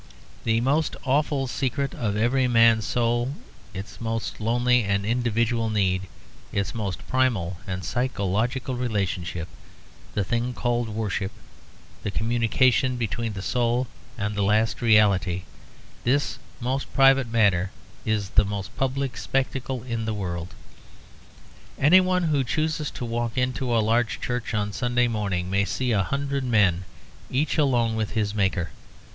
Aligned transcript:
The 0.45 0.61
most 0.61 0.95
awful 1.05 1.45
secret 1.45 1.93
of 1.93 2.17
every 2.17 2.47
man's 2.47 2.87
soul, 2.87 3.35
its 3.71 4.01
most 4.01 4.39
lonely 4.41 4.83
and 4.83 5.05
individual 5.05 5.69
need, 5.69 6.07
its 6.51 6.73
most 6.73 7.07
primal 7.07 7.57
and 7.67 7.85
psychological 7.85 8.75
relationship, 8.75 9.47
the 10.15 10.23
thing 10.23 10.55
called 10.55 10.89
worship, 10.89 11.31
the 12.01 12.09
communication 12.09 12.97
between 12.97 13.33
the 13.33 13.43
soul 13.43 13.85
and 14.17 14.33
the 14.33 14.41
last 14.41 14.81
reality 14.81 15.43
this 16.03 16.39
most 16.59 16.91
private 16.95 17.27
matter 17.31 17.69
is 18.03 18.29
the 18.31 18.43
most 18.43 18.75
public 18.77 19.15
spectacle 19.17 19.83
in 19.83 20.05
the 20.05 20.15
world. 20.15 20.55
Anyone 21.77 22.23
who 22.23 22.43
chooses 22.43 22.89
to 22.89 23.05
walk 23.05 23.37
into 23.37 23.71
a 23.71 23.77
large 23.77 24.19
church 24.19 24.55
on 24.55 24.73
Sunday 24.73 25.07
morning 25.07 25.47
may 25.51 25.63
see 25.63 25.91
a 25.91 26.01
hundred 26.01 26.43
men 26.43 26.85
each 27.29 27.59
alone 27.59 27.95
with 27.95 28.13
his 28.13 28.33
Maker. 28.33 28.71